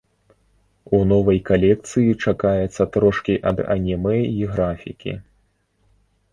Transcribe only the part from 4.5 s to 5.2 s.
графікі.